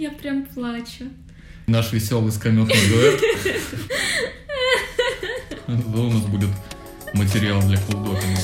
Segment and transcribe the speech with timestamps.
[0.00, 1.10] Я прям плачу.
[1.66, 3.20] Наш веселый скаметный дуэт.
[5.66, 6.48] Это у нас будет
[7.12, 8.40] материал для фулдопинга.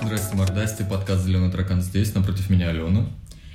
[0.00, 3.06] Здрасте, мордасти, подкаст «Зеленый таракан» здесь, напротив меня Алена,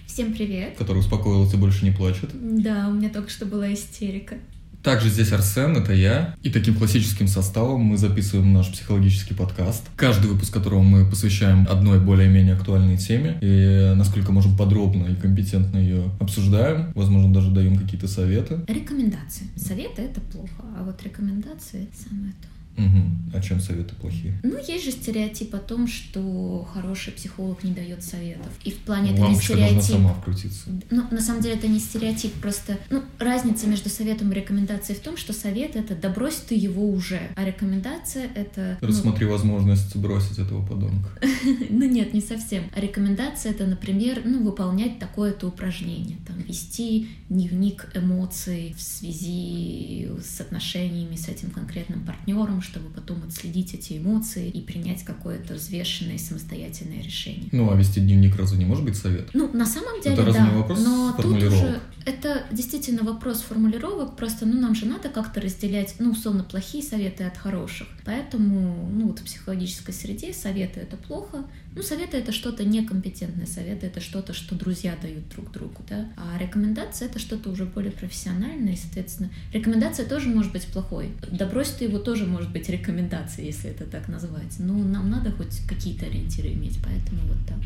[0.05, 0.77] Всем привет.
[0.77, 2.30] которая успокоилась и больше не плачет.
[2.34, 4.36] Да, у меня только что была истерика.
[4.84, 6.35] Также здесь Арсен, это я.
[6.41, 11.99] И таким классическим составом мы записываем наш психологический подкаст, каждый выпуск которого мы посвящаем одной
[11.99, 13.38] более-менее актуальной теме.
[13.41, 16.91] И насколько можем подробно и компетентно ее обсуждаем.
[16.95, 18.59] Возможно, даже даем какие-то советы.
[18.67, 19.48] Рекомендации.
[19.55, 22.48] Советы— это плохо, а вот рекомендации— самое то.
[22.77, 23.21] Угу.
[23.34, 24.34] А чем советы плохие?
[24.43, 28.49] Ну, есть же стереотип о том, что хороший психолог не дает советов.
[28.63, 29.81] И в плане это не стереотип.
[29.81, 30.69] сама вкрутиться.
[30.89, 35.02] Ну, на самом деле это не стереотип, просто ну, разница между советом и рекомендацией в
[35.02, 38.78] том, что совет это да брось ты его уже, а рекомендация это...
[38.81, 41.09] ну, Рассмотри возможность бросить этого подонка.
[41.69, 42.63] Ну нет, не совсем.
[42.75, 46.17] А рекомендация это, например, ну, выполнять такое-то упражнение.
[46.28, 53.73] Там, вести дневник эмоций в связи с отношениями с этим конкретным партнером, чтобы потом отследить
[53.73, 57.50] эти эмоции и принять какое-то взвешенное самостоятельное решение.
[57.52, 59.30] Ну, а вести дневник разве не может быть совет?
[59.34, 60.50] Ну, на самом деле, Это да.
[60.52, 64.16] вопрос но тут уже это действительно вопрос формулировок.
[64.16, 67.88] Просто, ну, нам же надо как-то разделять, ну, условно, плохие советы от хороших.
[68.06, 71.44] Поэтому, ну, вот в психологической среде советы это плохо.
[71.75, 76.09] Ну, советы это что-то некомпетентное, советы это что-то, что друзья дают друг другу, да.
[76.18, 81.12] А рекомендация это что-то уже более профессиональное, и, соответственно, рекомендация тоже может быть плохой.
[81.31, 84.55] Да брось ты его тоже может быть рекомендацией, если это так назвать.
[84.59, 87.57] Ну, нам надо хоть какие-то ориентиры иметь, поэтому вот так.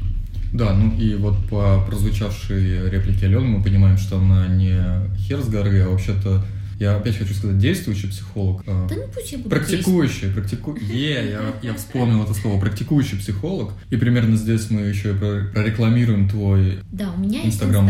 [0.53, 4.79] Да, ну и вот по прозвучавшей реплике Алены мы понимаем, что она не
[5.17, 6.45] хер с горы, а вообще-то,
[6.79, 8.63] я опять хочу сказать, действующий психолог.
[8.67, 10.77] а, Да ну пусть я буду Практикующий, практику...
[10.81, 13.73] Е, я, я вспомнил это слово, практикующий психолог.
[13.89, 16.79] И примерно здесь мы еще и про- прорекламируем твой...
[16.91, 17.55] Да, у меня есть.
[17.61, 17.89] Инстаграм,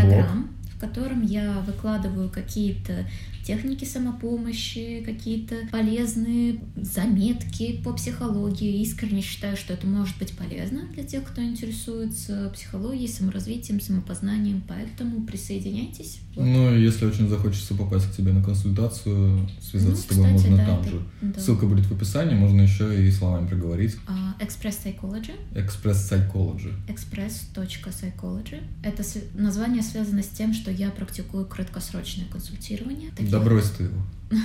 [0.76, 3.06] в котором я выкладываю какие-то
[3.46, 8.80] техники самопомощи, какие-то полезные заметки по психологии.
[8.82, 14.62] Искренне считаю, что это может быть полезно для тех, кто интересуется психологией, саморазвитием, самопознанием.
[14.66, 16.18] Поэтому присоединяйтесь.
[16.34, 16.44] Вот.
[16.44, 20.56] Ну, если очень захочется попасть к тебе на консультацию, связаться Ну, с тобой кстати, можно
[20.56, 21.00] да, там это- же.
[21.22, 21.40] да.
[21.40, 23.96] Ссылка будет в описании, можно еще и словами проговорить.
[24.06, 25.32] А, Express Psychology.
[25.54, 26.72] Express Psychology.
[26.88, 28.62] express.psychology.
[28.82, 29.02] Это
[29.34, 33.10] название связано с тем, что я практикую краткосрочное консультирование.
[33.10, 34.15] Такие- Ты его.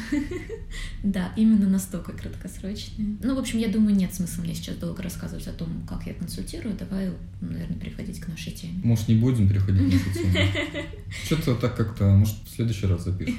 [1.04, 3.18] Да, именно настолько краткосрочные.
[3.24, 6.14] Ну, в общем, я думаю, нет смысла мне сейчас долго рассказывать о том, как я
[6.14, 6.76] консультирую.
[6.78, 7.10] Давай,
[7.42, 8.80] наверное, переходить к нашей теме.
[8.84, 10.38] Может, не будем переходить на эту тему?
[11.26, 13.36] Что-то так как-то, может, в следующий раз запишем.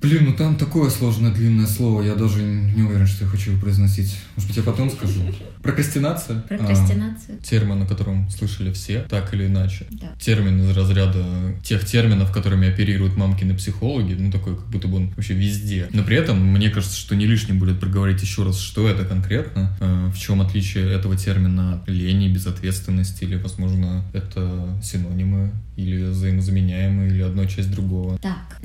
[0.00, 3.60] Блин, ну там такое сложное длинное слово, я даже не уверен, что я хочу его
[3.60, 4.16] произносить.
[4.36, 5.20] Может быть, я потом скажу.
[5.62, 6.40] Прокрастинация.
[6.42, 7.36] Прокрастинация.
[7.36, 9.86] А, термин, о котором слышали все, так или иначе.
[9.90, 10.12] Да.
[10.20, 11.24] Термин из разряда
[11.64, 15.69] тех терминов, которыми оперируют мамкины психологи, ну такой, как будто бы он вообще везде.
[15.92, 19.76] Но при этом, мне кажется, что не лишним будет проговорить еще раз, что это конкретно,
[19.80, 27.10] э, в чем отличие этого термина от лени, безответственности, или, возможно, это синонимы, или взаимозаменяемые,
[27.10, 28.18] или одна часть другого.
[28.18, 28.58] Так,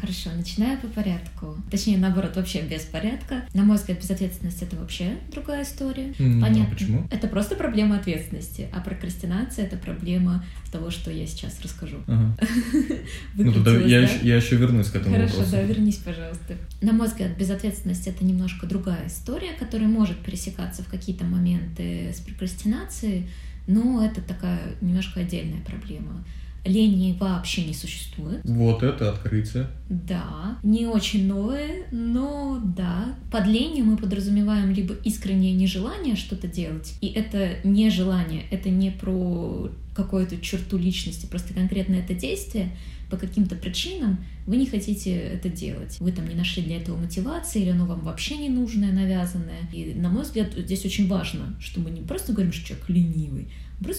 [0.00, 1.56] хорошо, начинаю по порядку.
[1.70, 3.42] Точнее, наоборот, вообще без порядка.
[3.52, 6.12] На мой взгляд, безответственность— это вообще другая история.
[6.18, 6.66] А Понятно.
[6.72, 7.08] почему?
[7.10, 11.98] Это просто проблема ответственности, а прокрастинация— это проблема того, что я сейчас расскажу.
[12.06, 12.36] Ага.
[13.34, 14.06] Ну, тогда я, да?
[14.06, 15.52] еще, я еще вернусь к этому Хорошо, вопросу.
[15.52, 16.43] да, вернись, пожалуйста.
[16.80, 22.20] На мой взгляд, безответственность это немножко другая история, которая может пересекаться в какие-то моменты с
[22.20, 23.28] прокрастинацией,
[23.66, 26.24] но это такая немножко отдельная проблема.
[26.64, 28.40] Лени вообще не существует.
[28.44, 29.68] Вот это открытие.
[29.88, 33.16] Да, не очень новое, но да.
[33.30, 39.70] Под ленью мы подразумеваем либо искреннее нежелание что-то делать, и это нежелание, это не про
[39.94, 42.70] какую-то черту личности, просто конкретно это действие
[43.10, 45.96] по каким-то причинам вы не хотите это делать.
[46.00, 49.60] Вы там не нашли для этого мотивации, или оно вам вообще не нужное, навязанное.
[49.72, 53.48] И, на мой взгляд, здесь очень важно, что мы не просто говорим, что человек ленивый,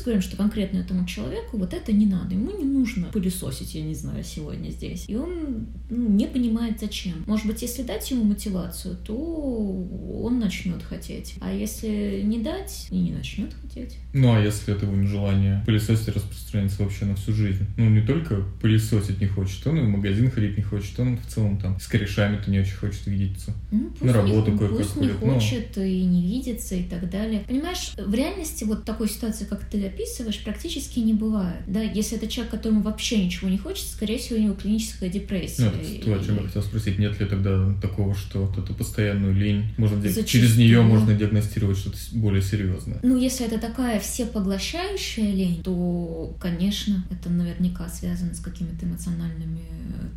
[0.04, 2.36] говорим, что конкретно этому человеку вот это не надо.
[2.36, 5.06] Ему не нужно пылесосить, я не знаю, сегодня здесь.
[5.08, 7.24] И он ну, не понимает, зачем.
[7.28, 11.36] Может быть, если дать ему мотивацию, то он начнет хотеть.
[11.42, 13.98] А если не дать и не начнет хотеть.
[14.14, 17.66] Ну, а если это его желание пылесосить распространяется вообще на всю жизнь?
[17.78, 21.26] Ну, не только пылесосить не хочет, он и в магазин ходить не хочет, он в
[21.28, 23.54] целом там с корешами-то не очень хочет видеться.
[23.72, 25.34] Ну, пусть На работу не, пусть не ходит, ну.
[25.34, 27.44] хочет и не видится и так далее.
[27.48, 31.62] Понимаешь, в реальности вот такой ситуации, как ты описываешь, практически не бывает.
[31.68, 35.64] Да, если это человек, которому вообще ничего не хочется, скорее всего, у него клиническая депрессия.
[35.64, 37.00] Ну, это то, о чем я хотел спросить.
[37.00, 40.26] Нет ли тогда такого, что вот эту постоянную лень, можно Зачастую.
[40.26, 43.00] через нее можно диагностировать что-то более серьезное?
[43.04, 49.66] Ну, если это такая всепоглощающая лень, то, конечно, это наверняка связано с какими-то эмоциональными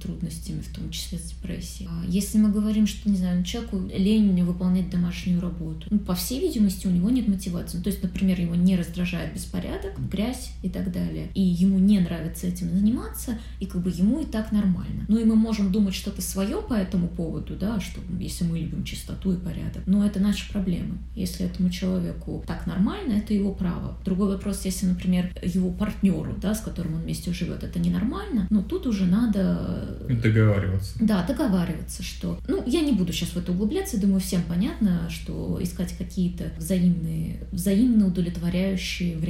[0.02, 1.88] трудностями, в том числе с депрессией.
[1.90, 6.40] А если мы говорим, что, не знаю, человеку лень выполнять домашнюю работу, ну, по всей
[6.40, 7.78] видимости, у него нет мотивации.
[7.78, 12.00] Ну, то есть, например, его не раздражает беспорядок, грязь и так далее, и ему не
[12.00, 15.04] нравится этим заниматься, и как бы ему и так нормально.
[15.08, 18.84] Ну, и мы можем думать что-то свое по этому поводу, да, что если мы любим
[18.84, 20.98] чистоту и порядок, но это наши проблемы.
[21.14, 23.96] Если этому человеку так нормально, это его право.
[24.04, 28.62] Другой вопрос, если, например, его партнеру, да, с которым он вместе живет, это ненормально, но
[28.62, 30.94] тут уже надо э, Договариваться.
[31.00, 32.38] да, договариваться, что...
[32.48, 37.46] Ну, я не буду сейчас в это углубляться, думаю, всем понятно, что искать какие-то взаимные,
[37.52, 39.27] взаимно удовлетворяющие варианты.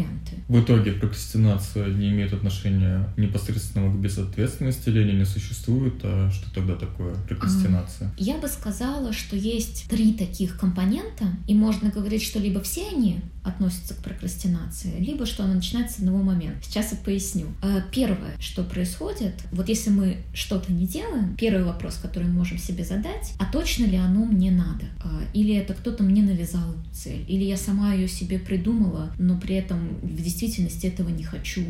[0.49, 6.75] В итоге прокрастинация не имеет отношения непосредственно к безответственности, лени не существует, а что тогда
[6.75, 8.13] такое прокрастинация?
[8.17, 13.21] Я бы сказала, что есть три таких компонента, и можно говорить, что либо все они
[13.49, 16.59] относятся к прокрастинации, либо что она начинается с одного момента.
[16.63, 17.47] Сейчас я поясню.
[17.63, 22.59] А, Первое, что происходит, вот если мы что-то не делаем, первый вопрос, который мы можем
[22.59, 24.85] себе задать, а точно ли оно мне надо?
[25.03, 27.25] А, Или это кто-то мне навязал цель?
[27.29, 31.65] Или я сама ее себе придумала, но при этом в действительности этого не хочу?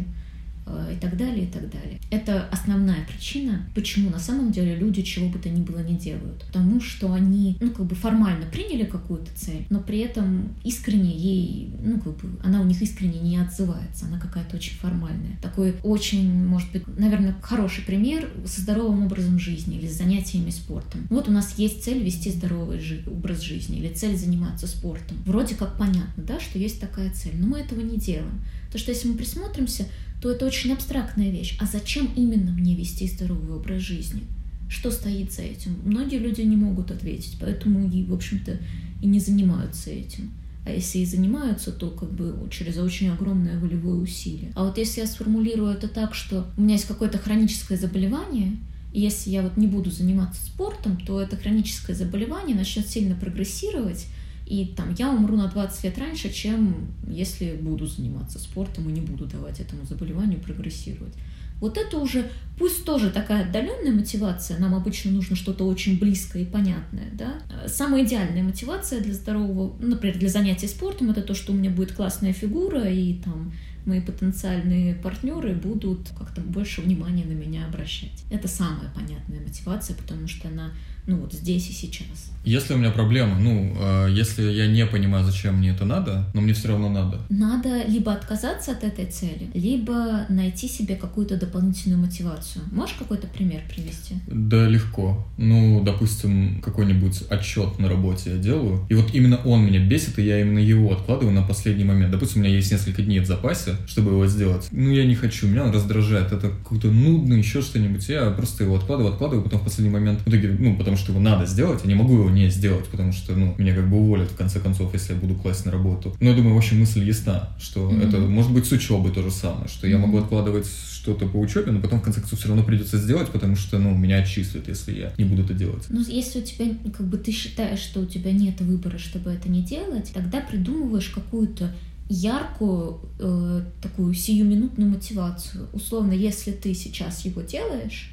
[0.69, 2.01] Э, и так далее, и так далее.
[2.11, 6.45] Это основная причина, почему на самом деле люди чего бы то ни было не делают.
[6.47, 11.71] Потому что они, ну, как бы формально приняли какую-то цель, но при этом искренне ей,
[11.83, 15.39] ну, как бы, она у них искренне не отзывается, она какая-то очень формальная.
[15.43, 21.07] Такой очень, может быть, наверное, хороший пример со здоровым образом жизни или с занятиями спортом.
[21.11, 25.17] Вот у нас есть цель вести здоровый жи- образ жизни или цель заниматься спортом.
[25.25, 28.41] Вроде как понятно, да, что есть такая цель, но мы этого не делаем.
[28.67, 29.87] Потому что если мы присмотримся,
[30.21, 31.57] то это очень абстрактная вещь.
[31.61, 34.23] А зачем именно мне вести здоровый образ жизни?
[34.69, 35.77] Что стоит за этим?
[35.85, 38.59] Многие люди не могут ответить, поэтому и, в общем-то,
[39.01, 40.31] и не занимаются этим.
[40.67, 44.53] А если и занимаются, то как бы через очень огромное волевое усилие.
[44.55, 48.59] А вот если я сформулирую это так, что у меня есть какое-то хроническое заболевание,
[48.93, 54.07] и если я вот не буду заниматься спортом, то это хроническое заболевание начнет сильно прогрессировать,
[54.49, 59.03] и там я умру на 20 лет раньше, чем если буду заниматься спортом и не
[59.03, 61.13] буду давать этому заболеванию прогрессировать.
[61.61, 66.47] Вот это уже, пусть тоже такая отдаленная мотивация, нам обычно нужно что-то очень близкое и
[66.47, 67.43] понятное, да.
[67.67, 71.93] Самая идеальная мотивация для здорового, например, для занятий спортом, это то, что у меня будет
[71.93, 73.53] классная фигура, и там
[73.85, 78.25] мои потенциальные партнеры будут как-то больше внимания на меня обращать.
[78.31, 80.71] Это самая понятная мотивация, потому что она,
[81.09, 82.31] ну, вот здесь и сейчас.
[82.45, 86.41] Если у меня проблема, ну, э, если я не понимаю, зачем мне это надо, но
[86.41, 87.19] мне все равно надо.
[87.31, 92.65] Надо либо отказаться от этой цели, либо найти себе какую-то дополнительную мотивацию.
[92.71, 94.17] Можешь какой-то пример привести?
[94.27, 95.27] Да, легко.
[95.39, 100.23] Ну, допустим, какой-нибудь отчет на работе я делаю, и вот именно он меня бесит, и
[100.23, 102.13] я именно его откладываю на последний момент.
[102.13, 104.69] Допустим, у меня есть несколько дней в запасе, чтобы его сделать.
[104.73, 108.07] Ну, я не хочу, меня он раздражает, это какой-то нудный, еще что-нибудь.
[108.09, 111.21] Я просто его откладываю, откладываю, потом в последний момент, в итоге, ну, потому что его
[111.21, 114.31] надо сделать, я не могу его не сделать, потому что, ну, меня как бы уволят,
[114.31, 116.15] в конце концов, если я буду класть на работу.
[116.21, 118.01] Но я думаю, в общем, мысль ясна, что Мгм.
[118.03, 121.73] это может быть с учебой то же самое, что я могу откладывать что-то по учебе,
[121.73, 124.93] но потом, в конце концов, все равно придется сделать, потому что, ну, меня отчислят, если
[124.99, 125.85] я не буду это делать.
[125.89, 129.49] Ну, если у тебя, как бы ты считаешь, что у тебя нет выбора, чтобы это
[129.49, 131.73] не делать, тогда придумываешь какую-то
[132.11, 135.69] яркую, э, такую сиюминутную мотивацию.
[135.73, 138.11] Условно, если ты сейчас его делаешь,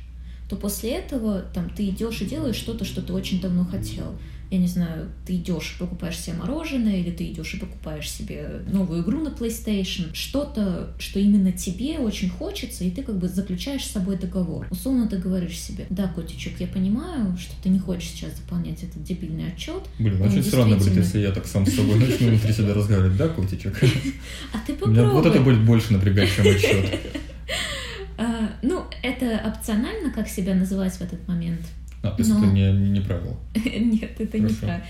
[0.50, 4.16] то после этого там ты идешь и делаешь что-то, что ты очень давно хотел.
[4.52, 8.62] Я не знаю, ты идешь и покупаешь себе мороженое, или ты идешь и покупаешь себе
[8.68, 13.84] новую игру на PlayStation, что-то, что именно тебе очень хочется, и ты как бы заключаешь
[13.84, 14.68] с собой договор.
[14.70, 19.04] Условно ты говоришь себе, да, котичек, я понимаю, что ты не хочешь сейчас заполнять этот
[19.04, 22.54] дебильный отчет, Блин, очень странно будет, действительно- если я так сам с собой начну внутри
[22.54, 23.76] себя разговаривать, да, котичек?
[24.54, 25.10] а ты попробуй.
[25.10, 27.00] вот это будет больше напрягать, чем отчет.
[28.18, 31.62] А, ну, это опционально, как себя называть в этот момент.
[32.04, 33.36] А, то есть Но- это не, не правило.
[33.56, 34.66] Нет, это не Хорошо.
[34.68, 34.84] так.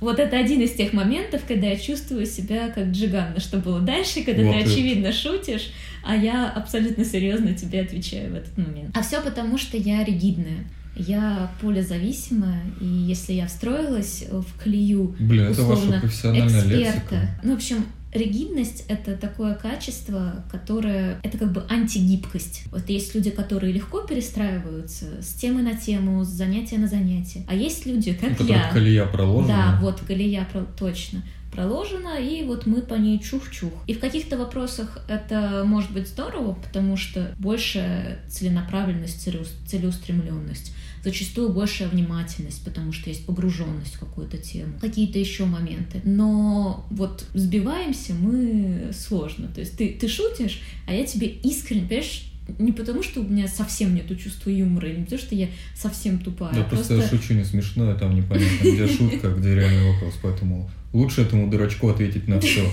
[0.00, 4.24] Вот это один из тех моментов, когда я чувствую себя как Джиганна, что было дальше,
[4.24, 4.70] когда Вот ты это.
[4.70, 5.70] очевидно шутишь,
[6.04, 8.96] а я абсолютно серьезно тебе отвечаю в этот момент.
[8.96, 10.64] А все потому, что я ригидная.
[10.96, 17.20] Я полезависимая, и если я встроилась в колею Блин, это ваша условно профессиональная эксперта, лексика.
[17.44, 21.18] ну, в общем, Ригидность— это такое качество, которое...
[21.22, 22.64] Это как бы антигибкость.
[22.70, 27.44] Вот есть люди, которые легко перестраиваются с темы на тему, с занятия на занятие.
[27.48, 28.54] А есть люди, как У я.
[28.54, 29.48] которых колея проложена.
[29.48, 33.72] Да, вот колея про- точно проложена, и вот мы по ней чух-чух.
[33.86, 40.72] И в каких-то вопросах это может быть здорово, потому что больше целенаправленность, целеус- целеустремленность
[41.04, 46.00] зачастую большая внимательность, потому что есть погруженность в какую-то тему, какие-то еще моменты.
[46.04, 49.48] Но вот сбиваемся мы сложно.
[49.48, 53.48] То есть ты, ты шутишь, а я тебе искренне, понимаешь, не потому, что у меня
[53.48, 56.54] совсем нету чувства юмора, или не потому, что я совсем тупая.
[56.54, 60.14] Да, а просто я шучу не смешно, а там непонятно, где шутка, где реальный вопрос,
[60.22, 62.68] поэтому лучше этому дурачку ответить на все.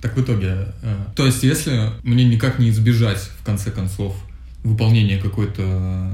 [0.00, 4.14] Так в итоге, э, то есть если мне никак не избежать, в конце концов,
[4.62, 6.10] выполнения какой-то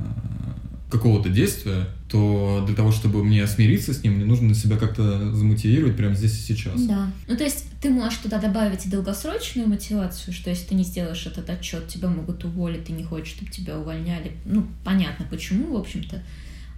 [0.91, 5.97] какого-то действия, то для того, чтобы мне смириться с ним, мне нужно себя как-то замотивировать
[5.97, 6.83] прямо здесь и сейчас.
[6.83, 7.11] Да.
[7.27, 11.27] Ну, то есть ты можешь туда добавить и долгосрочную мотивацию, что если ты не сделаешь
[11.27, 14.33] этот отчет, тебя могут уволить, ты не хочешь, чтобы тебя увольняли.
[14.45, 16.23] Ну, понятно, почему, в общем-то.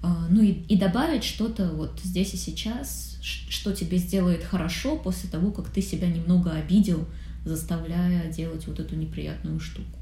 [0.02, 5.28] А, Ну и, и добавить что-то вот здесь и сейчас, что тебе сделает хорошо после
[5.28, 7.08] того, как ты себя немного обидел,
[7.44, 9.98] заставляя делать вот эту неприятную штуку.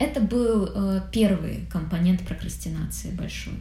[0.00, 3.54] Это был э, первый компонент прокрастинации большой.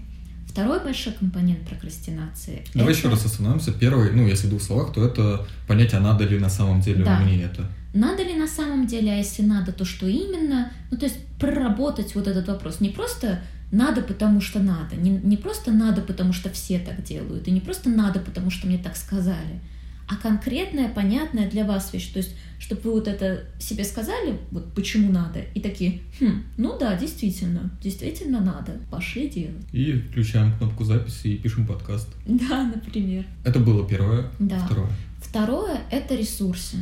[0.55, 2.63] Второй большой компонент прокрастинации.
[2.73, 3.73] Давай это- еще раз остановимся.
[3.73, 7.03] Первый, ну, если в двух словах, то это понять, а надо ли на самом деле
[7.03, 7.19] Да.
[7.19, 7.69] мне это.
[7.93, 10.71] Надо ли на самом деле, а если надо, то что именно?
[10.91, 12.79] Ну, то есть проработать вот этот вопрос.
[12.79, 13.41] Не просто
[13.73, 17.59] надо, потому что надо, не, не просто надо, потому что все так делают, и не
[17.59, 19.59] просто надо, потому что мне так сказали,
[20.07, 22.11] а конкретная, понятная для вас вещь.
[22.11, 26.77] То есть, чтобы вы вот это себе сказали, вот почему надо, и такие, хм, ну
[26.77, 29.65] да, действительно, действительно надо, пошли делать.
[29.71, 32.07] И включаем кнопку записи и пишем подкаст.
[32.25, 33.25] Да, например.
[33.43, 34.29] Это было первое.
[34.39, 34.59] Да.
[34.65, 34.89] Второе.
[35.21, 36.77] Второе— это ресурсы.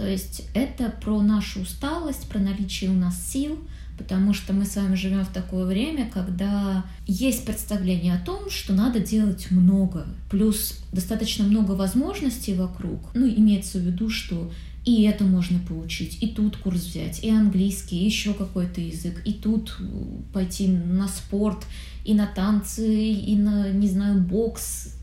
[0.00, 3.58] То есть это про нашу усталость, про наличие у нас сил,
[3.98, 8.72] потому что мы с вами живем в такое время, когда есть представление о том, что
[8.72, 13.10] надо делать много, плюс достаточно много возможностей вокруг.
[13.12, 14.50] Ну, имеется в виду, что
[14.86, 19.34] и это можно поучить, и тут курс взять, и английский, и еще какой-то язык, и
[19.34, 19.84] тут э,
[20.32, 21.66] пойти на спорт,
[22.06, 24.94] и на танцы, и на, не знаю, бокс.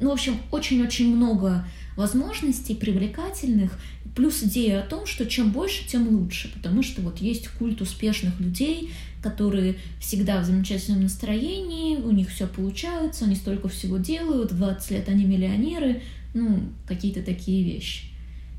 [0.00, 1.64] Ну, в общем, очень-очень много
[2.00, 3.78] возможностей привлекательных,
[4.16, 8.40] плюс идея о том, что чем больше, тем лучше, потому что вот есть культ успешных
[8.40, 8.90] людей,
[9.22, 14.90] которые всегда в замечательном настроении, у них все получается, они столько всего делают, в 20
[14.92, 16.02] лет они миллионеры,
[16.32, 18.06] ну, какие-то такие вещи.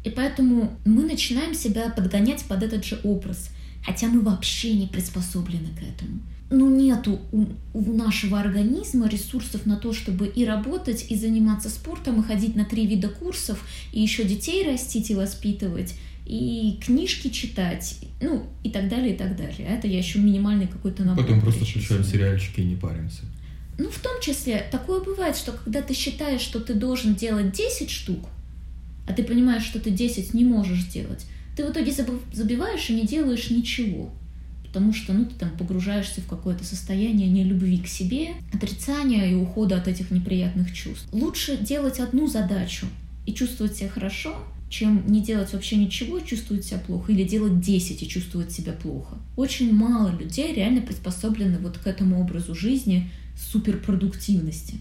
[0.04, 3.50] И поэтому мы начинаем себя подгонять под этот же образ,
[3.84, 6.20] хотя мы вообще не приспособлены к этому.
[6.52, 12.20] Ну, нету у, у нашего организма ресурсов на то, чтобы и работать, и заниматься спортом,
[12.20, 17.96] и ходить на три вида курсов, и еще детей растить и воспитывать, и книжки читать,
[18.20, 19.66] ну, и так далее, и так далее.
[19.70, 21.24] А Это я еще минимальный какой-то набор.
[21.24, 23.22] Потом просто включаем сериальчики и не паримся.
[23.78, 27.90] Ну, в том числе, такое бывает, что когда ты считаешь, что ты должен делать 10
[27.90, 28.28] штук,
[29.08, 31.92] а ты понимаешь, что ты 10 не можешь сделать, ты в итоге
[32.34, 34.12] забиваешь и не делаешь ничего.
[34.72, 39.76] Потому что, ну, ты там погружаешься в какое-то состояние нелюбви к себе, отрицания и ухода
[39.76, 41.10] от этих неприятных чувств.
[41.12, 42.86] Лучше делать одну задачу
[43.26, 44.34] и чувствовать себя хорошо,
[44.70, 48.72] чем не делать вообще ничего и чувствовать себя плохо, или делать 10 и чувствовать себя
[48.72, 49.18] плохо.
[49.36, 53.12] Очень мало людей реально приспособлены вот к этому образу жизни
[53.52, 54.76] суперпродуктивности.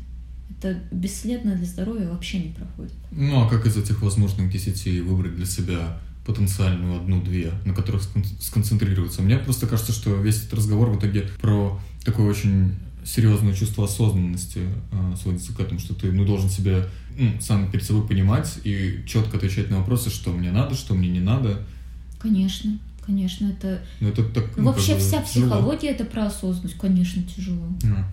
[0.56, 2.94] Это бесследно для здоровья вообще не проходит.
[3.10, 8.24] Ну, а как из этих возможных десяти выбрать для себя потенциальную одну-две, на которых скон-
[8.40, 9.22] сконцентрироваться?
[9.22, 12.74] Мне просто кажется, что весь этот разговор в итоге про такое очень
[13.04, 14.60] серьезное чувство осознанности
[14.92, 16.86] э, сводится к этому, что ты ну, должен себя
[17.18, 21.08] ну, сам перед собой понимать и четко отвечать на вопросы, что мне надо, что мне
[21.08, 21.62] не надо.
[22.18, 23.82] Конечно, конечно, это...
[24.00, 25.46] Ну, это так, ну, Вообще вся тяжело.
[25.50, 26.76] психология— это про осознанность.
[26.78, 27.66] Конечно, тяжело.
[27.84, 28.06] А.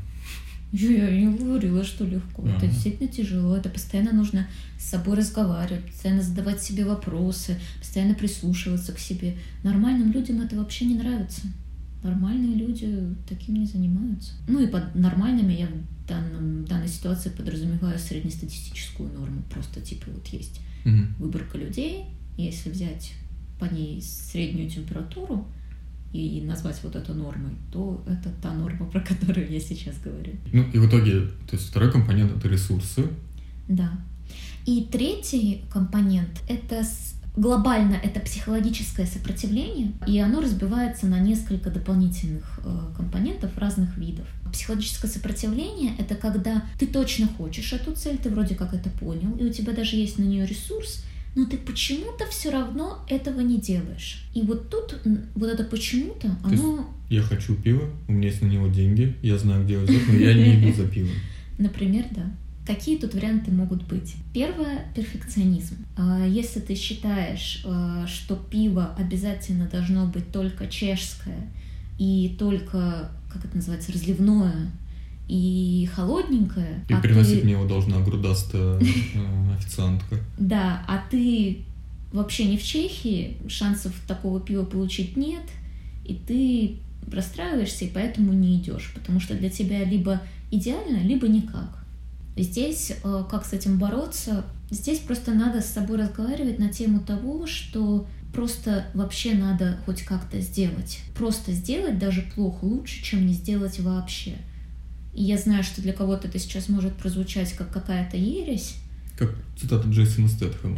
[0.74, 2.44] Я не говорила, что легко.
[2.46, 2.68] Это Ага.
[2.68, 3.56] действительно тяжело.
[3.56, 4.48] Это постоянно нужно
[4.78, 9.38] с собой разговаривать, постоянно задавать себе вопросы, постоянно прислушиваться к себе.
[9.64, 11.42] Нормальным людям это вообще не нравится.
[12.04, 14.34] Нормальные люди таким не занимаются.
[14.48, 19.42] Ну и под нормальными я в данном, данной ситуации подразумеваю среднестатистическую норму.
[19.50, 21.16] Просто типа вот есть Мгм.
[21.20, 22.06] выборка людей,
[22.38, 23.14] если взять
[23.60, 25.48] по ней среднюю температуру
[26.14, 30.34] и назвать вот это нормой, то это та норма, про которую я сейчас говорю.
[30.52, 33.10] Ну, и в итоге, то есть второй компонент— это ресурсы.
[33.68, 33.92] Да.
[34.66, 36.84] И третий компонент— это
[37.38, 44.26] глобально это психологическое сопротивление, и оно разбивается на несколько дополнительных э, компонентов разных видов.
[44.52, 49.46] Психологическое сопротивление— это когда ты точно хочешь эту цель, ты вроде как это понял, и
[49.46, 51.04] у тебя даже есть на нее ресурс,
[51.38, 54.24] но ты почему-то все равно этого не делаешь.
[54.34, 55.00] И вот тут
[55.36, 59.64] вот это почему-то, оно, Я хочу пива, у меня есть на него деньги, я знаю,
[59.64, 61.12] где его взять, но я не иду за пивом.
[61.60, 62.24] например, да.
[62.66, 64.16] Какие тут варианты могут быть?
[64.34, 65.76] Первое– перфекционизм.
[65.96, 71.48] А, Если ты считаешь, а, что пиво обязательно должно быть только чешское
[72.00, 74.72] и только, как это называется, разливное
[75.28, 78.82] и холодненькое, И а приносить ты- мне его должна грудастая э,
[79.58, 80.18] официантка.
[80.38, 81.60] Да, а ты
[82.14, 85.44] вообще не в Чехии, шансов такого пива получить нет,
[86.06, 86.78] и ты
[87.14, 91.84] расстраиваешься и поэтому не идешь, потому что для тебя либо идеально, либо никак.
[92.38, 94.46] Здесь э, как с этим бороться?
[94.70, 100.40] Здесь просто надо с собой разговаривать на тему того, что просто вообще надо хоть как-то
[100.42, 101.00] сделать.
[101.18, 104.36] Просто сделать даже плохо лучше, чем не сделать вообще.
[105.18, 108.76] И я знаю, что для кого-то это сейчас может прозвучать как какая-то ересь,
[109.18, 110.78] Как цитата Джейсона Стэтхэма.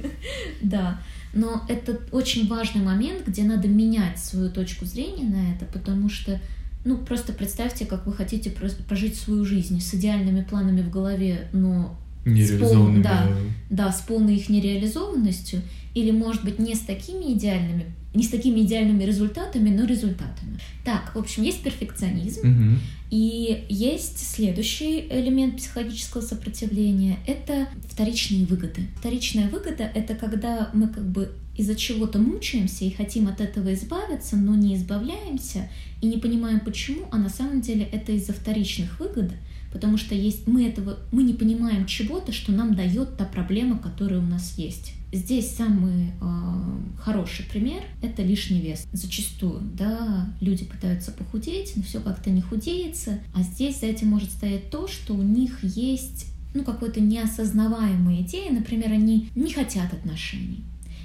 [0.62, 1.00] Да,
[1.32, 6.38] но это очень важный момент, где надо менять свою точку зрения на это, потому что,
[6.84, 11.98] ну, просто представьте, как вы хотите прожить свою жизнь с идеальными планами в голове, но
[12.26, 13.02] Нереализованными.
[13.02, 13.28] да.
[13.70, 15.62] да, с полной их нереализованностью,
[15.94, 20.58] или, может быть, не с такими идеальными, не с такими идеальными результатами, но результатами.
[20.84, 22.80] Так, в общем, есть перфекционизм, Мгм.
[23.10, 28.82] и есть следующий элемент психологического сопротивления– это вторичные выгоды.
[28.98, 34.36] Вторичная выгода– это когда мы как бы из-за чего-то мучаемся и хотим от этого избавиться,
[34.36, 35.68] но не избавляемся
[36.00, 39.30] и не понимаем почему, а на самом деле это из-за вторичных выгод,
[39.72, 44.20] потому что есть мы этого мы не понимаем чего-то, что нам дает та проблема, которая
[44.20, 44.94] у нас есть.
[45.12, 48.86] Здесь самый э, хороший пример– это лишний вес.
[48.92, 54.30] Зачастую, да, люди пытаются похудеть, но все как-то не худеется, а здесь за этим может
[54.30, 60.64] стоять то, что у них есть ну, какой-то неосознаваемая идея, например, они не хотят отношений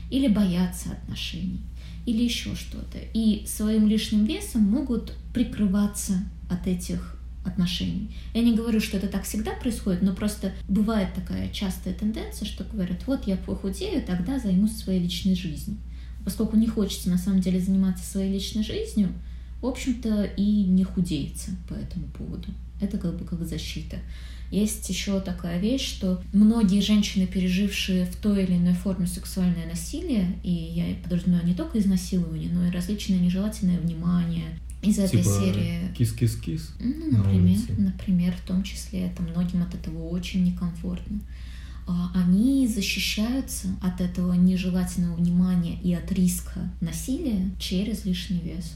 [0.10, 1.62] или боятся отношений
[2.06, 3.00] или еще что-то.
[3.14, 6.14] И своим лишним весом могут прикрываться
[6.50, 7.15] от этих
[7.46, 8.16] отношений.
[8.34, 12.64] Я не говорю, что это так всегда происходит, но просто бывает такая частая тенденция, что
[12.64, 15.78] говорят, вот я похудею, тогда займусь своей личной жизнью.
[16.24, 19.10] Поскольку не хочется на самом деле заниматься своей личной жизнью,
[19.62, 22.48] в общем-то и не худеется по этому поводу.
[22.82, 23.98] Это как бы как защита.
[24.52, 30.40] Есть еще такая вещь, что многие женщины, пережившие в той или иной форме сексуальное насилие,
[30.44, 35.94] и я подразумеваю не только изнасилование, но и различное нежелательное внимание, из этой Типа серии
[35.98, 36.72] кис-кис-кис.
[36.80, 37.74] ну, на например, улице.
[37.78, 41.20] например, в том числе это многим от этого очень некомфортно.
[41.88, 48.74] А, Они защищаются от этого нежелательного внимания и от риска насилия через лишний вес.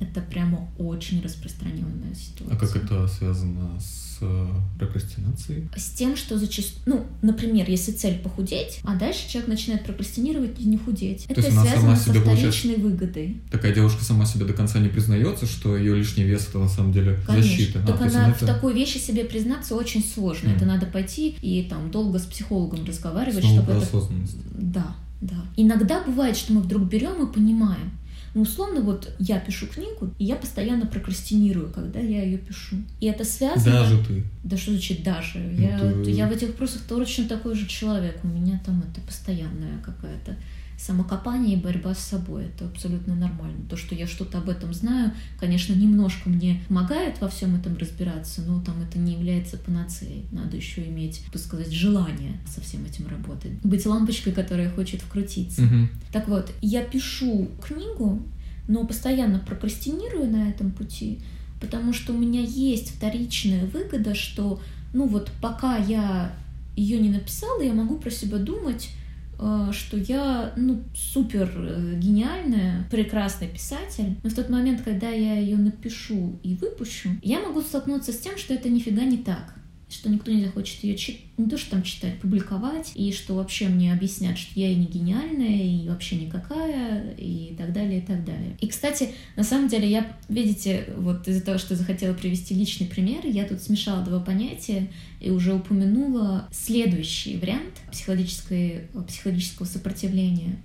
[0.00, 2.54] Это прямо очень распространенная ситуация.
[2.54, 4.46] А как это связано с э,
[4.78, 5.68] прокрастинацией?
[5.76, 10.64] С тем, что зачастую, ну, например, если цель похудеть, а дальше человек начинает прокрастинировать и
[10.64, 11.26] не худеть.
[11.28, 13.40] Это есть связано со вторичной выгодой.
[13.50, 16.92] Такая девушка сама себе до конца не признается, что ее лишний вес это на самом
[16.92, 17.50] деле Конечно.
[17.50, 17.80] защита.
[17.82, 20.48] А, Так то есть она она в это такой вещи себе признаться очень сложно.
[20.48, 20.56] Мгм.
[20.56, 24.08] Это надо пойти и там долго с психологом разговаривать, снова чтобы это...
[24.54, 25.36] Да, да.
[25.56, 27.92] Иногда бывает, что мы вдруг берем и понимаем.
[28.34, 32.76] Ну, условно, вот я пишу книгу, и я постоянно прокрастинирую, когда я ее пишу.
[33.00, 33.80] И это связано...
[33.82, 34.24] Даже ты.
[34.42, 35.38] Да что значит даже?
[35.38, 38.18] Ну, я, ты- я в этих вопросах точно такой же человек.
[38.24, 40.36] У меня там это постоянная какая-то
[40.84, 42.44] самокопание и борьба с собой.
[42.44, 43.64] Это абсолютно нормально.
[43.70, 48.42] То, что я что-то об этом знаю, конечно, немножко мне помогает во всем этом разбираться,
[48.42, 50.26] но там это не является панацеей.
[50.30, 53.52] Надо еще иметь, так сказать, желание со всем этим работать.
[53.62, 55.62] Быть лампочкой, которая хочет вкрутиться.
[55.62, 55.88] Мгм.
[56.12, 58.22] Так вот, я пишу книгу,
[58.68, 61.20] но постоянно прокрастинирую на этом пути,
[61.60, 64.60] потому что у меня есть вторичная выгода, что,
[64.92, 66.34] ну вот, пока я
[66.76, 68.90] ее не написала, я могу про себя думать,
[69.72, 75.56] что я, ну, супер э, гениальная, прекрасный писатель, но в тот момент, когда я ее
[75.56, 79.54] напишу и выпущу, я могу столкнуться с тем, что это нифига не так
[79.94, 83.68] что никто не захочет ее читать, не то, что там читать, публиковать, и что вообще
[83.68, 88.24] мне объяснят, что я и не гениальная, и вообще никакая, и так далее, и так
[88.24, 88.56] далее.
[88.60, 93.24] И, кстати, на самом деле, я, видите, вот из-за того, что захотела привести личный пример,
[93.24, 94.88] я тут смешала два понятия
[95.20, 100.56] и уже упомянула следующий вариант психологического сопротивления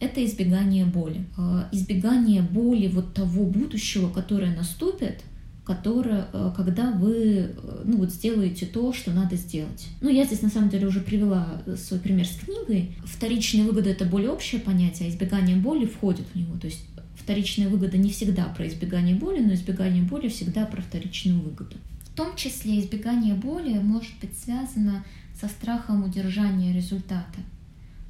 [0.00, 1.26] это избегание боли.
[1.36, 5.22] А, Избегание боли вот того будущего, которое наступит,
[5.64, 9.88] которое, э, когда вы э, ну, вот сделаете то, что надо сделать.
[10.00, 12.96] Ну, я здесь на самом деле уже привела э, свой пример с книгой.
[13.04, 16.56] Вторичная выгода— это более общее понятие, а избегание боли входит в него.
[16.58, 21.40] То есть вторичная выгода не всегда про избегание боли, но избегание боли всегда про вторичную
[21.40, 21.76] выгоду.
[22.04, 25.04] В том числе избегание боли может быть связано
[25.40, 27.38] со страхом удержания результата.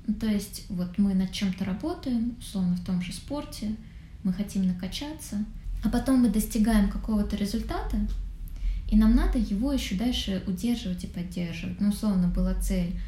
[0.07, 3.77] Ну, то есть вот мы над чем-то работаем, условно в том же спорте,
[4.25, 5.45] мы хотим накачаться,
[5.83, 7.97] а потом мы достигаем какого-то результата,
[8.89, 11.81] и нам надо его еще дальше удерживать и поддерживать.
[11.81, 12.99] Ну, условно, была цель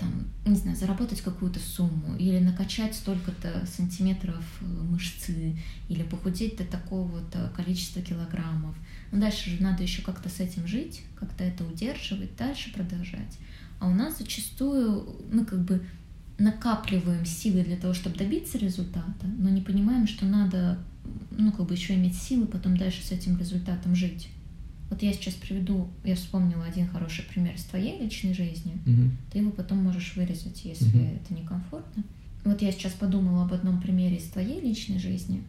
[0.00, 5.56] там, не знаю, заработать какую-то сумму, или накачать столько-то сантиметров э, мышцы,
[5.88, 8.74] или похудеть до такого-то количества килограммов.
[9.12, 13.38] Но дальше же надо еще как-то с этим жить, как-то это удерживать, дальше продолжать.
[13.78, 15.82] А у нас зачастую, мы как бы
[16.38, 20.78] накапливаем силы для того, чтобы добиться результата, но не понимаем, что надо,
[21.30, 24.28] ну, как бы еще иметь силы потом дальше с этим результатом жить.
[24.90, 28.76] Вот я сейчас приведу, я вспомнила один хороший пример из твоей личной жизни.
[28.84, 29.16] Мгм.
[29.32, 31.16] Ты его потом можешь вырезать, если Мгм.
[31.22, 32.02] это некомфортно.
[32.44, 35.42] Вот я сейчас подумала об одном примере из твоей личной жизни.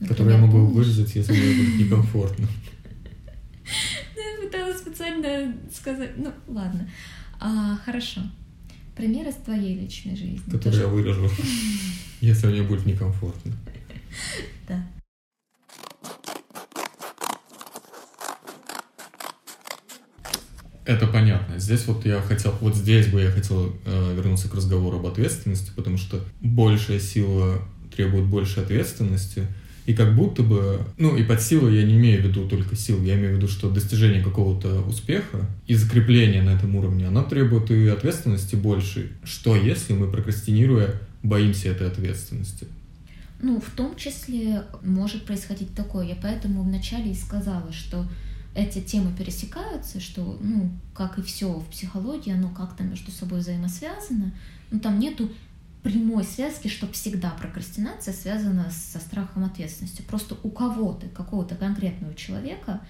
[0.00, 2.46] Который я Например, могу помнишь- вырезать, если мне будет некомфортно.
[4.14, 6.10] Да, Я пыталась специально сказать.
[6.18, 6.88] Ну, ладно.
[7.40, 8.20] А, хорошо.
[8.94, 10.38] Пример из твоей личной жизни.
[10.50, 11.28] Который я вырежу,
[12.20, 13.52] если мне будет некомфортно.
[14.68, 14.86] Да.
[20.84, 21.58] Это понятно.
[21.58, 25.70] Здесь вот я хотел, вот здесь бы я хотел э, вернуться к разговору об ответственности,
[25.74, 27.62] потому что большая сила
[27.94, 29.46] требует большей ответственности,
[29.86, 33.02] и как будто бы, ну и под силой я не имею в виду только сил,
[33.02, 37.70] я имею в виду, что достижение какого-то успеха и закрепление на этом уровне, оно требует
[37.70, 39.10] и ответственности большей.
[39.24, 42.66] Что если мы, прокрастинируя, боимся этой ответственности?
[43.42, 46.06] Ну, в том числе может происходить такое.
[46.06, 48.06] Я поэтому вначале и сказала, что
[48.54, 54.32] эти темы пересекаются, что, ну, как и все в психологии, оно как-то между собой взаимосвязано.
[54.70, 55.30] Но там нету
[55.82, 60.02] прямой связки, что всегда прокрастинация связана со страхом ответственности.
[60.02, 62.80] Просто у кого-то, какого-то конкретного человека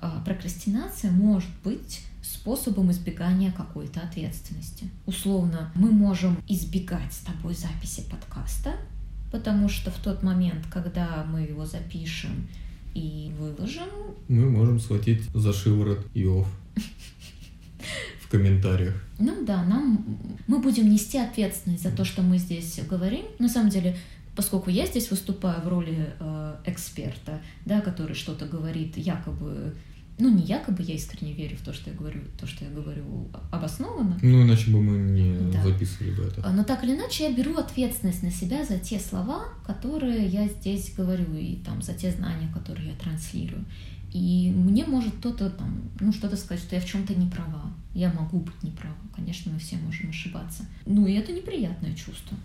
[0.00, 4.88] а, прокрастинация может быть способом избегания какой-то ответственности.
[5.04, 8.76] Условно, мы можем избегать с тобой записи подкаста,
[9.32, 12.48] потому что в тот момент, когда мы его запишем
[12.98, 13.88] и выложим,
[14.28, 16.46] Мы можем схватить за шиворот Иов
[18.22, 18.94] в комментариях.
[19.18, 20.04] ну да, нам
[20.46, 23.24] мы будем нести ответственность за то, что мы здесь говорим.
[23.38, 23.96] На самом деле,
[24.36, 29.74] поскольку я здесь выступаю в роли э, эксперта, да, который что-то говорит якобы,
[30.18, 33.28] ну не якобы, я искренне верю в то, что я говорю, то, что я говорю
[33.50, 35.62] обоснованно, Ну, иначе бы мы не Да.
[35.62, 36.42] записывали бы это.
[36.44, 40.48] А, Но так или иначе я беру ответственность на себя за те слова, которые я
[40.48, 43.64] здесь говорю, и там за те знания, которые я транслирую.
[44.12, 47.70] И мне может кто-то там, ну, что-то сказать, что я в чем-то не права.
[47.94, 48.96] Я могу быть не права.
[49.14, 50.64] Конечно, мы все можем ошибаться.
[50.86, 52.36] Ну, и это неприятное чувство.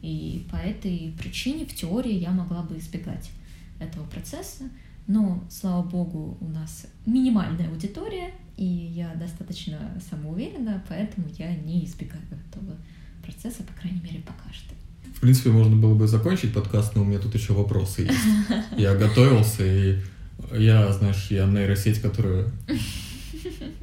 [0.00, 3.30] И по этой причине в теории я могла бы избегать
[3.80, 4.64] этого процесса.
[5.08, 9.78] Но, слава богу, у нас минимальная аудитория, и я достаточно
[10.10, 12.76] самоуверена, поэтому я не избегаю этого
[13.24, 14.74] процесса, по крайней мере, пока что.
[15.16, 18.18] В принципе, можно было бы закончить подкаст, но у меня тут еще вопросы есть.
[18.76, 19.98] Я готовился, и
[20.56, 22.46] я, знаешь, я нейросеть, которая...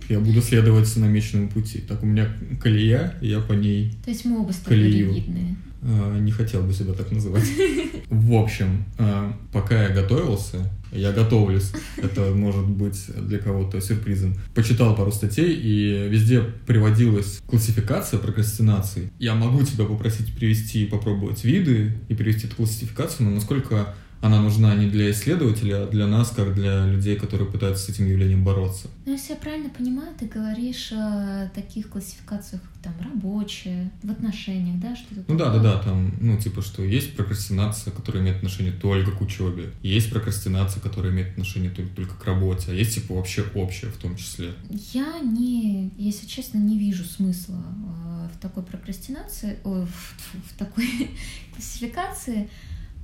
[0.07, 1.79] Я буду следовать намеченному пути.
[1.79, 2.29] Так у меня
[2.61, 5.09] колея, и я по ней То есть мы оба с тобой Колею.
[5.09, 5.55] ригидные.
[5.81, 7.43] э, не хотел бы себя так называть.
[8.09, 14.95] В общем, э, пока я готовился, я готовлюсь, это может быть для кого-то сюрпризом, почитал
[14.95, 19.11] пару статей, и везде приводилась классификация прокрастинации.
[19.19, 23.93] Я могу тебя попросить привести и попробовать виды и привести эту классификацию, но насколько
[24.25, 28.07] она нужна не для исследователя, а для нас, как для людей, которые пытаются с этим
[28.07, 28.87] явлением бороться.
[29.05, 34.79] Ну, если я правильно понимаю, ты говоришь о таких классификациях, как там рабочие, в отношениях,
[34.79, 35.61] да, что-то Ну да, такое?
[35.61, 40.09] да, да, там, ну, типа, что есть прокрастинация, которая имеет отношение только к учебе, есть
[40.09, 44.15] прокрастинация, которая имеет отношение только, только к работе, а есть, типа, вообще общее в том
[44.15, 44.53] числе.
[44.93, 51.11] Я не, если честно, не вижу смысла э, в такой прокрастинации, ой, в, в такой
[51.53, 52.49] классификации,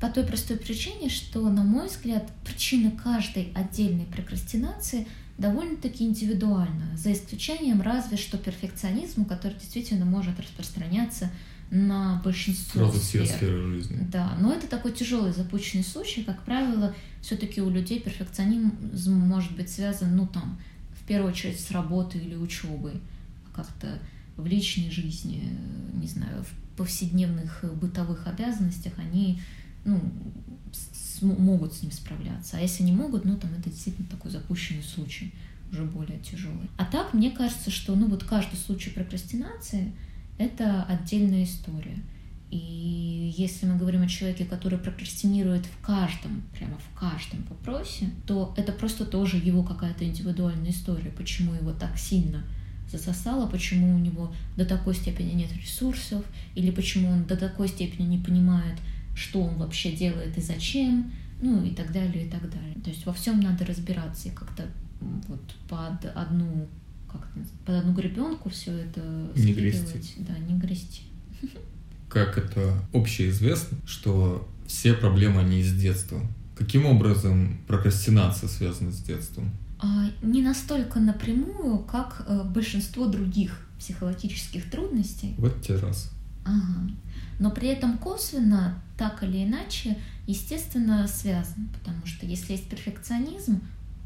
[0.01, 7.13] по той простой причине, что, на мой взгляд, причина каждой отдельной прокрастинации довольно-таки индивидуальна, за
[7.13, 11.29] исключением разве что перфекционизма, который действительно может распространяться
[11.69, 13.37] на большинство Сразу все сфер.
[13.37, 14.07] сферы жизни.
[14.11, 16.23] Да, но это такой тяжелый запущенный случай.
[16.23, 20.59] Как правило, все-таки у людей перфекционизм может быть связан, ну там,
[20.99, 22.93] в первую очередь с работой или учебой,
[23.53, 23.99] как-то
[24.35, 25.57] в личной жизни,
[25.93, 29.39] не знаю, в повседневных э, бытовых обязанностях они
[29.85, 29.99] ну,
[30.71, 32.57] с- могут с ним справляться.
[32.57, 35.33] А если не могут, ну там это действительно такой запущенный случай,
[35.71, 36.69] уже более тяжелый.
[36.77, 39.93] А так, мне кажется, что ну вот каждый случай прокрастинации
[40.37, 41.97] это отдельная история.
[42.49, 48.53] И если мы говорим о человеке, который прокрастинирует в каждом, прямо в каждом вопросе, то
[48.57, 52.43] это просто тоже его какая-то индивидуальная история, почему его так сильно
[52.91, 58.05] засосало, почему у него до такой степени нет ресурсов, или почему он до такой степени
[58.05, 58.77] не понимает,
[59.15, 62.75] что он вообще делает и зачем, ну и так далее, и так далее.
[62.83, 64.65] То есть во всем надо разбираться и как-то
[65.27, 66.67] вот под одну
[67.11, 67.27] как
[67.65, 69.01] под одну гребенку все это
[69.35, 69.99] не грести.
[70.19, 71.03] Да, не грести.
[72.07, 76.21] Как это общеизвестно, что все проблемы не из детства.
[76.55, 79.51] Каким образом прокрастинация связана с детством?
[79.79, 85.33] А, не настолько напрямую, как э, большинство других психологических трудностей.
[85.37, 86.11] Вот те раз.
[86.45, 86.91] Ага.
[87.41, 91.69] Но при этом косвенно, так или иначе, естественно, связан.
[91.73, 93.61] Потому что если есть перфекционизм,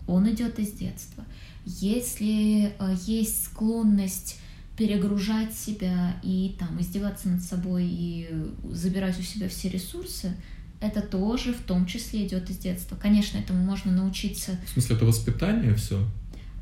[0.08, 1.26] он идет из детства.
[1.66, 4.40] Если э, есть склонность
[4.78, 8.30] перегружать себя и там издеваться над собой и
[8.72, 10.34] забирать у себя все ресурсы,
[10.80, 12.96] это тоже в том числе идет из детства.
[12.96, 14.58] Конечно, этому можно научиться.
[14.66, 16.02] В смысле, это воспитание все?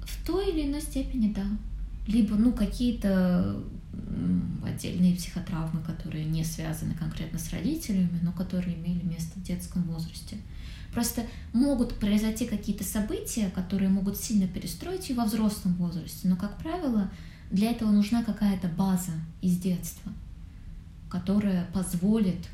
[0.08, 1.46] В той или иной степени, да.
[2.08, 3.64] Либо, ну, какие-то
[4.66, 10.38] отдельные психотравмы, которые не связаны конкретно с родителями, но которые имели место в детском возрасте.
[10.94, 16.28] Просто могут произойти какие-то события, которые могут сильно перестроить и во взрослом возрасте.
[16.28, 17.12] Но, как правило,
[17.52, 19.12] для этого нужна какая-то база
[19.42, 20.12] из детства,
[21.10, 22.48] которая позволит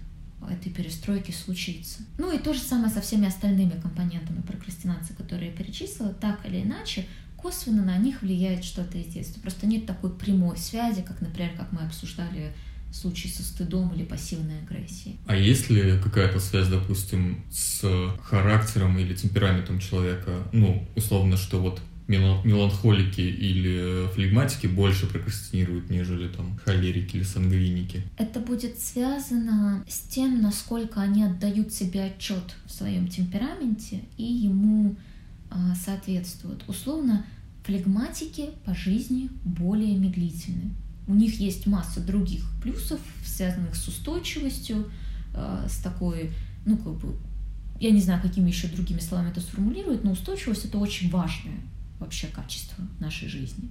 [0.50, 2.00] этой перестройки случиться.
[2.18, 6.62] Ну и то же самое со всеми остальными компонентами прокрастинации, которые я перечислила, так или
[6.62, 7.06] иначе,
[7.42, 9.42] косвенно на них влияет что-то из детства.
[9.42, 12.54] Просто нет такой прямой связи, как, например, как мы обсуждали
[12.92, 15.18] случай со стыдом или пассивной агрессией.
[15.28, 17.84] А есть ли какая-то связь, допустим, с
[18.24, 20.48] характером или темпераментом человека?
[20.52, 28.02] Ну, условно, что вот меланхолики или флегматики больше прокрастинируют, нежели там холерики или сангвиники.
[28.18, 34.96] Это будет связано с тем, насколько они отдают себе отчет в своем темпераменте и ему
[35.76, 36.64] соответствуют.
[36.68, 37.26] Условно,
[37.64, 40.72] флегматики по жизни более медлительны.
[41.08, 44.92] У них есть масса других плюсов, связанных с устойчивостью,
[45.34, 46.32] а, с такой,
[46.66, 47.16] ну, как бы,
[47.80, 51.60] я не знаю, какими еще другими словами это сформулировать, но устойчивость это очень важное
[52.00, 53.70] вообще качество нашей жизни.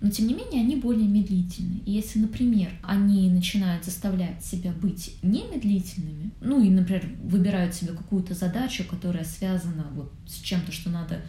[0.00, 1.80] Но, тем не менее, они более медлительны.
[1.86, 8.34] И если, например, они начинают заставлять себя быть немедлительными, ну и, например, выбирают себе какую-то
[8.34, 11.22] задачу, которая связана вот с чем-то, что надо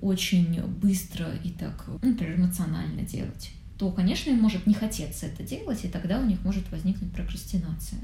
[0.00, 5.42] очень быстро и так, ну, например, эмоционально делать, то, конечно, им может не хотеться это
[5.44, 8.00] делать, и тогда у них может возникнуть прокрастинация.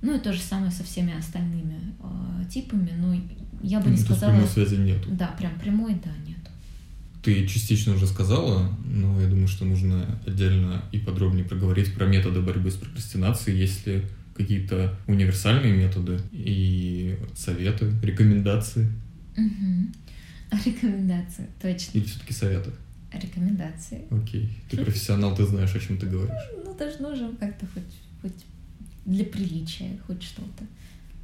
[0.00, 3.14] Ну и то же самое со всеми остальными э, типами, но
[3.62, 4.32] я бы ну, не сказала...
[4.32, 5.16] Прямой связи нет.
[5.16, 6.38] Да, прям прямой, да, нет.
[7.22, 12.40] Ты частично уже сказала, но я думаю, что нужно отдельно и подробнее проговорить про методы
[12.40, 14.02] борьбы с прокрастинацией, есть ли
[14.34, 18.90] какие-то универсальные методы и советы, рекомендации.
[19.36, 19.92] Угу.
[20.64, 21.98] Рекомендации, точно.
[21.98, 22.70] Или все-таки советы?
[23.12, 24.02] Рекомендации.
[24.10, 24.50] Окей.
[24.70, 26.42] Ты профессионал, ты знаешь, о чем ты говоришь.
[26.64, 27.82] Ну, должно же как-то хоть,
[28.20, 28.44] хоть
[29.04, 30.64] для приличия, хоть что-то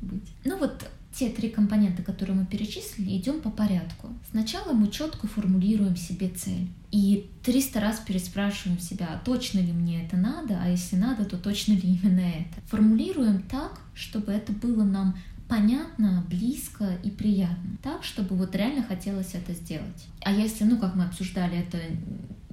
[0.01, 0.29] быть.
[0.45, 4.09] Ну вот те три компонента, которые мы перечислили, идем по порядку.
[4.31, 6.69] Сначала мы четко формулируем себе цель.
[6.91, 11.37] И 300 раз переспрашиваем себя, а точно ли мне это надо, а если надо, то
[11.37, 12.61] точно ли именно это.
[12.67, 15.17] Формулируем так, чтобы это было нам
[15.49, 17.77] понятно, близко и приятно.
[17.83, 20.07] Так, чтобы вот реально хотелось это сделать.
[20.23, 21.79] А если, ну, как мы обсуждали, это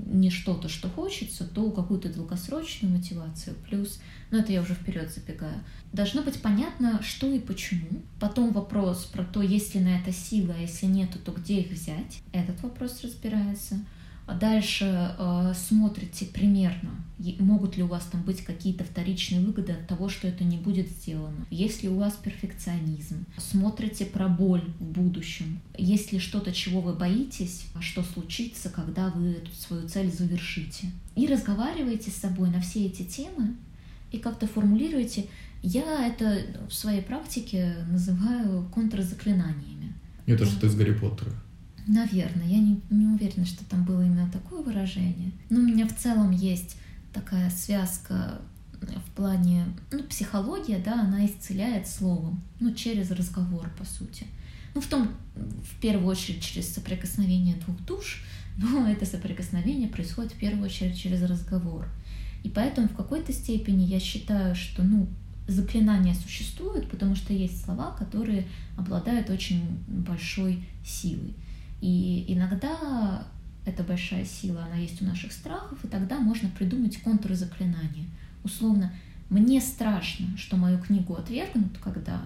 [0.06, 3.56] не что-то, что хочется, то какую-то долгосрочную мотивацию.
[3.68, 4.00] Плюс,
[4.32, 8.02] ну это я уже вперед забегаю, должно быть понятно, что и почему.
[8.20, 11.72] Потом вопрос про то, есть ли на это сила, а если нету, то где их
[11.72, 12.22] взять.
[12.32, 13.80] Этот вопрос разбирается.
[14.28, 14.86] А дальше
[15.18, 16.92] э, смотрите примерно,
[17.40, 20.90] могут ли у вас там быть какие-то вторичные выгоды от того, что это не будет
[20.90, 21.46] сделано.
[21.52, 25.60] Если у вас перфекционизм, смотрите про боль в будущем.
[25.78, 30.92] Если что-то, чего вы боитесь, а что случится, когда вы эту свою цель завершите.
[31.16, 33.56] И разговаривайте с собой на все эти темы
[34.12, 35.28] и как-то формулируете.
[35.62, 39.94] Я это в своей практике называю контрзаклинаниями.
[40.26, 41.32] Это что-то из Гарри Поттера.
[41.88, 45.32] Наверное, я не, не уверена, что там было именно такое выражение.
[45.50, 46.78] Но у меня в целом есть
[47.14, 48.42] такая связка
[48.82, 54.26] в плане, ну, психология, да, она исцеляет словом, ну, через разговор, по сути.
[54.74, 58.24] Ну, в том, в первую очередь, через соприкосновение двух душ,
[58.58, 61.88] но это соприкосновение происходит в первую очередь через разговор.
[62.44, 65.08] И поэтому в какой-то степени я считаю, что, ну,
[65.48, 71.36] заклинания существуют, потому что есть слова, которые обладают очень большой силой.
[71.86, 73.28] И иногда
[73.64, 78.08] эта большая сила, она есть у наших страхов, и тогда можно придумать контрзаклинание.
[78.44, 78.92] Условно,
[79.30, 82.24] мне страшно, что мою книгу отвергнут, когда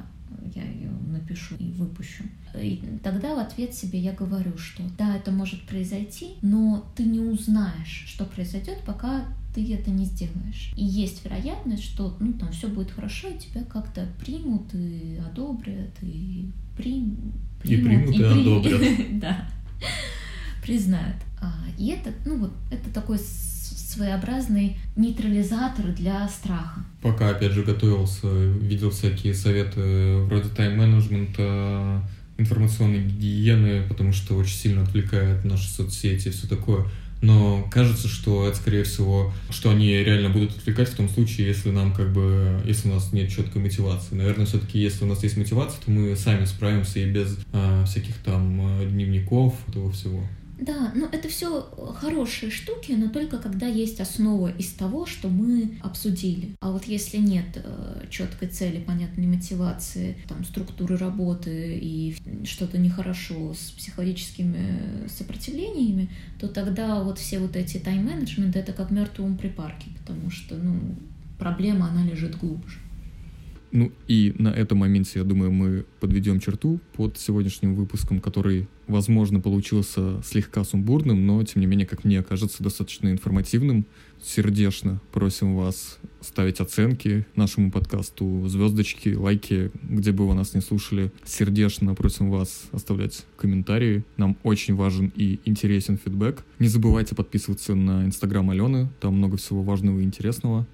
[0.56, 2.24] я ее напишу и выпущу.
[2.56, 7.20] И тогда в ответ себе я говорю, что да, это может произойти, но ты не
[7.20, 10.72] узнаешь, что произойдет, пока ты это не сделаешь.
[10.78, 16.02] И есть вероятность, что ну, там все будет хорошо, и тебя как-то примут и одобрят,
[16.02, 17.34] и прим...
[17.64, 18.82] и, примут, и, и одобрят.
[19.14, 19.50] Да,
[20.64, 21.18] признают.
[21.42, 26.86] А, и это, ну вот, это такой своеобразный нейтрализатор для страха.
[27.02, 32.04] Пока, опять же, готовился, видел всякие советы вроде тайм-менеджмента,
[32.38, 36.86] информационной гигиены, потому что очень сильно отвлекает наши соцсети и все такое.
[37.22, 41.70] Но кажется, что это, скорее всего, что они реально будут отвлекать в том случае, если
[41.70, 44.16] нам как бы, если у нас нет четкой мотивации.
[44.16, 48.16] Наверное, все-таки, если у нас есть мотивация, то мы сами справимся и без а, всяких
[48.24, 50.24] там а, дневников, этого всего.
[50.60, 51.62] Да, но это все
[51.96, 56.56] хорошие штуки, но только когда есть основа из того, что мы обсудили.
[56.60, 63.54] А вот если нет э, четкой цели, понятной мотивации, там, структуры работы и что-то нехорошо
[63.54, 70.30] с психологическими сопротивлениями, то тогда вот все вот эти тайм-менеджменты это как мертвому припарке, потому
[70.30, 70.96] что ну,
[71.38, 72.80] проблема, она лежит глубже.
[73.72, 79.40] Ну и на этом моменте, я думаю, мы подведем черту под сегодняшним выпуском, который, возможно,
[79.40, 83.86] получился слегка сумбурным, но, тем не менее, как мне кажется, достаточно информативным.
[84.22, 91.12] Сердечно просим вас ставить оценки нашему подкасту, звездочки, лайки, где бы вы нас не слушали.
[91.24, 94.04] Сердечно просим вас оставлять комментарии.
[94.18, 96.44] Нам очень важен и интересен фидбэк.
[96.58, 100.68] Не забывайте подписываться на инстаграм Алены, там много всего важного и интересного.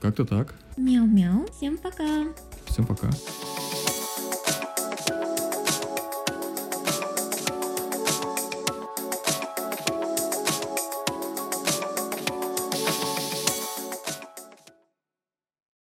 [0.00, 0.54] Как-то так.
[0.76, 1.46] Мяу-мяу.
[1.56, 2.24] Всем пока.
[2.66, 3.10] Всем пока.